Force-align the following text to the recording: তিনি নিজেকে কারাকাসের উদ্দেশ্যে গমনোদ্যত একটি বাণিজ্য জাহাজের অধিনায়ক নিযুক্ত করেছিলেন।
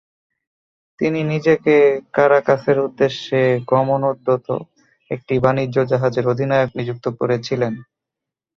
তিনি 0.99 1.19
নিজেকে 1.23 1.75
কারাকাসের 2.13 2.77
উদ্দেশ্যে 2.79 3.41
গমনোদ্যত 3.69 4.47
একটি 5.11 5.33
বাণিজ্য 5.43 5.77
জাহাজের 5.91 6.25
অধিনায়ক 6.27 6.69
নিযুক্ত 6.77 7.05
করেছিলেন। 7.19 7.73